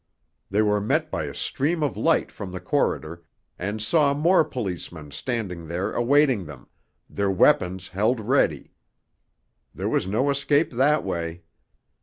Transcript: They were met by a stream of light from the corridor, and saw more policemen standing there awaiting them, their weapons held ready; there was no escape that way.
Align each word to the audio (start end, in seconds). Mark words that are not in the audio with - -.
They 0.49 0.63
were 0.63 0.81
met 0.81 1.11
by 1.11 1.25
a 1.25 1.33
stream 1.35 1.83
of 1.83 1.95
light 1.95 2.31
from 2.31 2.51
the 2.51 2.59
corridor, 2.59 3.21
and 3.59 3.79
saw 3.79 4.15
more 4.15 4.43
policemen 4.43 5.11
standing 5.11 5.67
there 5.67 5.91
awaiting 5.93 6.45
them, 6.45 6.65
their 7.07 7.29
weapons 7.29 7.89
held 7.89 8.19
ready; 8.19 8.71
there 9.75 9.87
was 9.89 10.07
no 10.07 10.31
escape 10.31 10.71
that 10.71 11.03
way. 11.03 11.43